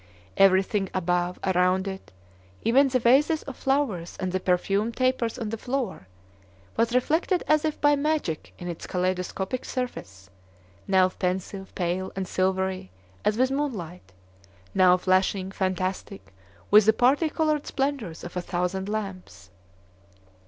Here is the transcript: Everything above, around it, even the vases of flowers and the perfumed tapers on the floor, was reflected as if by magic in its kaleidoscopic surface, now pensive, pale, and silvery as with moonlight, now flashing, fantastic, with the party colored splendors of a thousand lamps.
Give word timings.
Everything 0.35 0.89
above, 0.95 1.37
around 1.43 1.87
it, 1.87 2.11
even 2.63 2.87
the 2.87 2.97
vases 2.97 3.43
of 3.43 3.55
flowers 3.55 4.17
and 4.19 4.31
the 4.31 4.39
perfumed 4.39 4.97
tapers 4.97 5.37
on 5.37 5.49
the 5.49 5.59
floor, 5.59 6.07
was 6.75 6.95
reflected 6.95 7.43
as 7.47 7.63
if 7.65 7.79
by 7.79 7.95
magic 7.95 8.51
in 8.57 8.67
its 8.67 8.87
kaleidoscopic 8.87 9.63
surface, 9.63 10.31
now 10.87 11.07
pensive, 11.07 11.75
pale, 11.75 12.11
and 12.15 12.27
silvery 12.27 12.89
as 13.23 13.37
with 13.37 13.51
moonlight, 13.51 14.11
now 14.73 14.97
flashing, 14.97 15.51
fantastic, 15.51 16.33
with 16.71 16.87
the 16.87 16.93
party 16.93 17.29
colored 17.29 17.67
splendors 17.67 18.23
of 18.23 18.35
a 18.35 18.41
thousand 18.41 18.89
lamps. 18.89 19.51